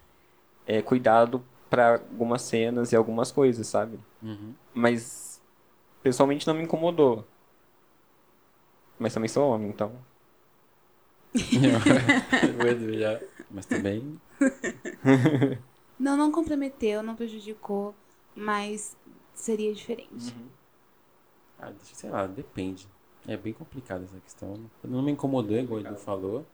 [0.65, 3.99] é, cuidado para algumas cenas e algumas coisas, sabe?
[4.21, 4.53] Uhum.
[4.73, 5.41] Mas
[6.03, 7.25] pessoalmente não me incomodou.
[8.99, 9.91] Mas também sou homem, então.
[12.61, 13.19] O Edu já.
[13.51, 14.19] Mas também.
[15.99, 17.95] Não, não comprometeu, não prejudicou,
[18.35, 18.95] mas
[19.33, 20.33] seria diferente.
[20.35, 20.47] Uhum.
[21.59, 22.87] Ah, deixa- sei lá, depende.
[23.27, 24.69] É bem complicado essa questão.
[24.83, 26.45] Não me incomodou, igual o Edu falou.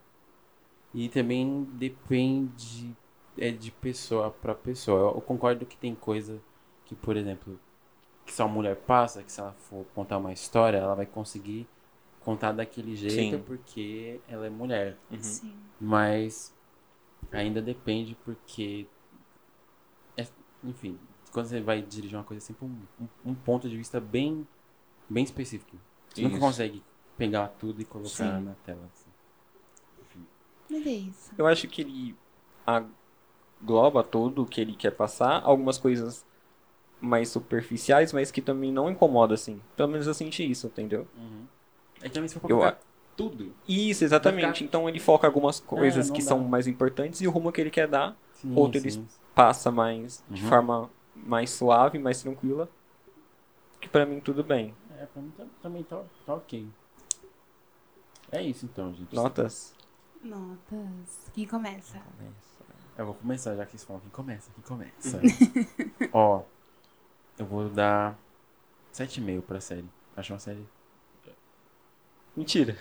[0.93, 2.95] E também depende
[3.38, 5.12] é de pessoa pra pessoa.
[5.15, 6.39] Eu concordo que tem coisa
[6.86, 7.60] que, por exemplo,
[8.25, 11.67] que só a mulher passa, que se ela for contar uma história, ela vai conseguir
[12.23, 13.43] contar daquele jeito Sim.
[13.45, 14.97] porque ela é mulher.
[15.12, 15.19] Uhum.
[15.19, 15.53] Sim.
[15.79, 16.53] Mas
[17.31, 18.88] ainda depende porque.
[20.17, 20.27] é-
[20.63, 20.97] enfim,
[21.31, 24.47] quando você vai dirigir uma coisa, é sempre um, um, um ponto de vista bem,
[25.09, 25.77] bem específico.
[26.09, 26.45] Você nunca Isso.
[26.45, 26.83] consegue
[27.17, 28.43] pegar tudo e colocar Sim.
[28.43, 28.88] na tela.
[28.93, 29.09] assim.
[30.01, 30.25] Enfim.
[30.69, 31.31] Mas é isso.
[31.38, 32.15] Eu acho que ele
[32.65, 36.25] agloba tudo o que ele quer passar, algumas coisas
[37.01, 39.59] mais superficiais, mas que também não incomoda, assim.
[39.75, 41.05] Pelo menos eu senti isso, entendeu?
[41.17, 41.45] Uhum.
[42.01, 42.77] É que também se for Eu a-
[43.15, 43.53] tudo.
[43.67, 44.53] Isso, exatamente.
[44.53, 46.27] Ficar- Então ele foca algumas coisas não que dá.
[46.29, 48.88] são mais importantes e o rumo que ele quer dar Sim, Outro sim.
[48.88, 48.99] eles-
[49.36, 50.49] passa mais de Uhum.
[50.49, 52.69] forma mais suave, mais tranquila.
[53.79, 54.73] Que pra mim tudo bem.
[54.97, 56.67] É, pra mim tá- também tá, tá ok.
[58.32, 59.13] É isso então, gente.
[59.15, 59.73] Notas?
[60.23, 61.29] Notas.
[61.34, 62.01] Quem começa?
[62.97, 65.19] Eu vou começar, já que vocês falam quem começa, quem começa.
[66.13, 66.41] Ó,
[67.38, 68.17] eu vou dar
[68.91, 69.86] 7,5 pra série.
[70.15, 70.65] Acho uma série.
[72.36, 72.76] Mentira.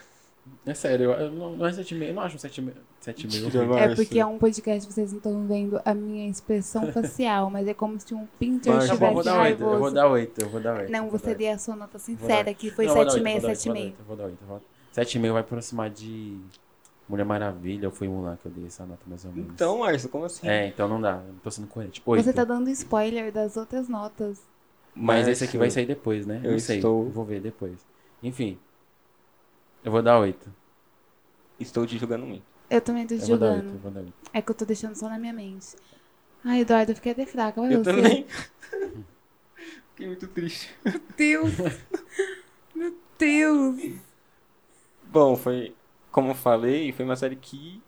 [0.66, 2.02] É sério, eu, não, não é 7,5.
[2.08, 2.72] Eu não acho um 7,5.
[3.04, 3.42] 7,5.
[3.42, 3.68] Mentira, ruim.
[3.68, 3.84] vai.
[3.92, 7.74] É porque é um podcast, vocês não estão vendo a minha expressão facial, mas é
[7.74, 8.72] como se um pinter.
[8.72, 9.62] Tá bom, eu vou estivesse dar 8.
[9.62, 10.40] Eu vou dar 8.
[10.42, 10.90] Eu vou dar 8.
[10.92, 13.24] Não, você dar dê a sua nota sincera, que foi Não, eu vou dar 7,5,
[13.24, 13.76] oito, eu vou dar 7,5.
[13.84, 14.38] oito, Eu vou dar 8.
[14.42, 14.64] Eu vou dar
[15.04, 15.08] 8.
[15.10, 16.40] 7,5 vai aproximar de
[17.08, 19.50] Mulher Maravilha ou foi Mulan que eu dei essa nota mais ou menos.
[19.52, 20.48] Então, Márcio, como assim?
[20.48, 21.22] É, então não dá.
[21.26, 22.02] Eu tô sendo coerente.
[22.04, 22.24] 8.
[22.24, 24.40] Você tá dando spoiler das outras notas.
[24.94, 26.40] Mas esse aqui vai sair depois, né?
[26.42, 26.76] eu não sei.
[26.76, 27.78] estou- Vou ver depois.
[28.22, 28.58] Enfim.
[29.84, 30.52] Eu vou dar 8.
[31.58, 32.44] Estou te julgando muito.
[32.70, 33.56] Eu também tô Eu vou dar 8.
[33.56, 33.78] Eu julgando.
[33.82, 34.14] vou dar 8.
[34.32, 35.76] É que eu tô deixando só na minha mente.
[36.44, 37.60] Ai, Eduardo, eu fiquei até fraca.
[37.60, 37.92] Eu você.
[37.92, 38.26] também.
[39.90, 40.74] Fiquei muito triste.
[40.84, 41.52] Meu Deus.
[42.74, 44.00] Meu Deus.
[45.04, 45.74] Bom, foi.
[46.10, 47.80] Como eu falei, foi uma série que.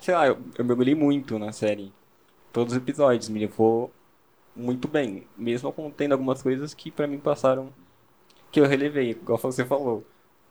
[0.00, 1.92] Sei lá, eu, eu mergulhei muito na série.
[2.52, 3.92] Todos os episódios me levou
[4.56, 5.26] muito bem.
[5.36, 7.72] Mesmo contendo algumas coisas que pra mim passaram.
[8.50, 10.04] Que eu relevei, igual você falou.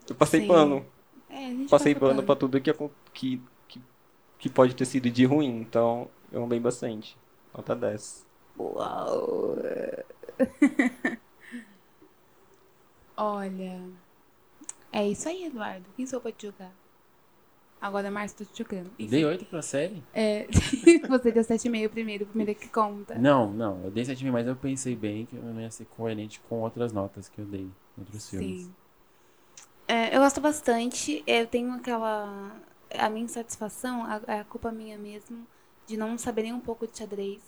[0.10, 0.48] Eu passei Sim.
[0.48, 0.86] pano.
[1.30, 2.72] É, a gente Passei passa pano pra tudo que,
[3.14, 3.82] que, que,
[4.38, 5.62] que pode ter sido de ruim.
[5.62, 7.18] Então, eu amei bastante.
[7.56, 8.26] Nota 10.
[8.60, 9.56] Uau.
[13.18, 13.82] Olha.
[14.92, 15.86] É isso aí, Eduardo.
[15.96, 16.72] Quem sou eu pra te julgar?
[17.82, 18.90] Agora, Márcio, tô te chocando.
[18.98, 20.02] Enfim, Dei 8 pra série?
[20.14, 20.48] é,
[21.10, 23.16] você deu 7,5 primeiro, o primeiro que conta.
[23.16, 23.84] Não, não.
[23.84, 26.94] Eu dei 7,5, mas eu pensei bem que eu não ia ser coerente com outras
[26.94, 28.62] notas que eu dei em outros filmes.
[28.64, 28.74] Sim.
[29.94, 31.24] É, eu gosto bastante.
[31.28, 32.52] Eu tenho aquela.
[32.98, 35.46] A minha insatisfação, a, é a culpa minha mesmo,
[35.86, 37.42] de não saber nem um pouco de xadrez.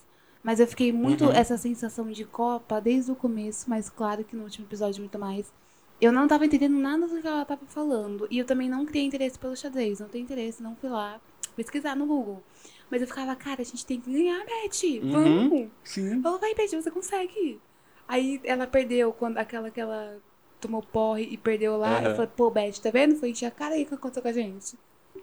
[0.43, 1.31] Mas eu fiquei muito Uhum.
[1.31, 5.51] essa sensação de Copa desde o começo, mas claro que no último episódio muito mais.
[5.99, 8.27] Eu não tava entendendo nada do que ela tava falando.
[8.29, 9.99] E eu também não criei interesse pelo xadrez.
[9.99, 11.19] Não tenho interesse, não fui lá
[11.55, 12.43] pesquisar no Google.
[12.91, 14.84] Mas eu ficava, cara, a gente tem que ganhar, Beth.
[15.01, 15.12] Uhum.
[15.12, 15.69] Vamos!
[15.84, 16.21] Sim.
[16.21, 17.60] Falou, vai, Beth, você consegue.
[18.08, 20.19] Aí ela perdeu quando aquela que ela
[20.65, 21.97] tomou porre e perdeu lá.
[21.99, 22.10] Aham.
[22.10, 23.15] Eu falei, pô, Beth, tá vendo?
[23.15, 24.78] Foi encher a cara aí o que aconteceu com a gente.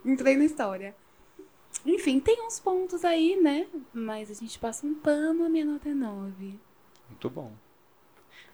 [0.04, 0.94] Entrei na história.
[1.86, 3.66] Enfim, tem uns pontos aí, né?
[3.92, 6.58] Mas a gente passa um pano, a minha nota é 9.
[7.08, 7.50] Muito bom.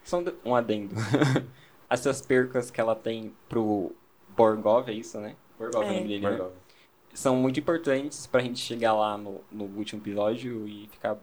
[0.03, 0.95] Só um de- adendo.
[1.89, 3.91] Essas percas que ela tem pro
[4.35, 5.35] Borgov, é isso, né?
[5.57, 5.95] Borgov é, o É.
[5.95, 6.29] nome dele, né?
[6.29, 6.53] Borgov.
[7.13, 11.17] São muito importantes pra gente chegar lá no, no último episódio e ficar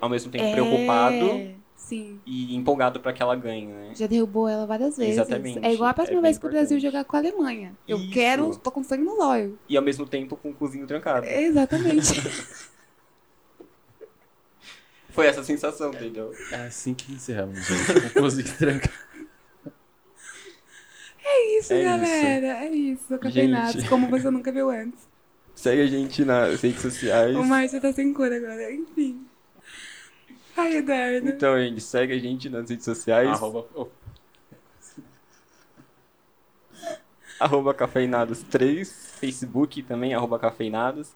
[0.00, 2.20] ao mesmo tempo preocupado É, Sim.
[2.26, 3.92] e empolgado pra que ela ganhe, né?
[3.96, 5.14] Já derrubou ela várias vezes.
[5.14, 5.64] Exatamente.
[5.64, 7.74] É igual a próxima É vez que o Brasil jogar com a Alemanha.
[7.88, 8.10] Eu Isso.
[8.12, 9.58] quero, tô com sangue no lóio.
[9.68, 11.26] E ao mesmo tempo com o cozinho trancado.
[11.26, 12.20] Exatamente.
[15.10, 16.32] Foi essa a sensação, entendeu?
[16.52, 18.10] É assim que encerramos, gente.
[18.12, 18.90] Com coisa que tranca.
[21.24, 21.84] É isso, É isso.
[21.84, 22.46] galera.
[22.64, 23.18] É isso.
[23.24, 23.88] Gente.
[23.88, 25.08] como você nunca viu antes.
[25.54, 27.34] Segue a gente nas redes sociais.
[27.34, 28.72] O Márcio tá sem cor agora.
[28.72, 29.26] Enfim.
[30.60, 31.28] Ai, Eduardo.
[31.28, 33.30] Então, gente, segue a gente nas redes sociais.
[33.30, 33.88] Arroba, oh,
[37.40, 38.84] arroba cafeinados3,
[39.18, 41.12] Facebook também, arroba cafeinados.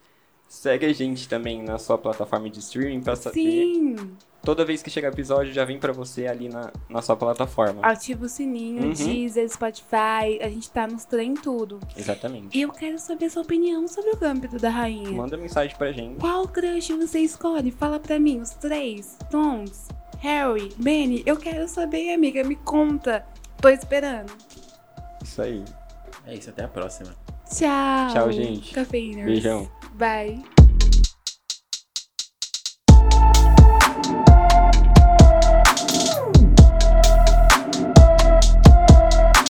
[0.48, 3.34] Segue a gente também na sua plataforma de streaming pra saber.
[3.34, 4.16] Sim.
[4.44, 7.80] Toda vez que chegar episódio, já vem pra você ali na, na sua plataforma.
[7.82, 8.92] Ativa o sininho, Uhum.
[8.92, 10.38] Deezer, Spotify.
[10.42, 11.80] A gente tá nos trem tudo.
[11.96, 12.56] Exatamente.
[12.56, 15.10] E eu quero saber a sua opinião sobre o Gâmbito da Rainha.
[15.10, 16.18] Manda mensagem pra gente.
[16.20, 17.70] Qual crush você escolhe?
[17.70, 19.16] Fala pra mim, os três.
[19.30, 19.88] Tons,
[20.20, 21.22] Harry, Benny.
[21.24, 22.44] Eu quero saber, amiga.
[22.44, 23.24] Me conta.
[23.60, 24.30] Tô esperando.
[25.22, 25.64] Isso aí.
[26.26, 27.14] é isso, até a próxima.
[27.50, 28.12] Tchau.
[28.12, 28.74] Tchau, gente.
[28.74, 29.26] Cafeiners.
[29.26, 29.68] Beijão.
[29.94, 30.42] Bye.